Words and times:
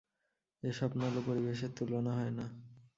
এ 0.63 0.69
স্বপ্নালু 0.71 1.19
পরিবেশের 1.27 1.71
তুলনা 1.77 2.11
হয় 2.13 2.31
না। 2.31 2.45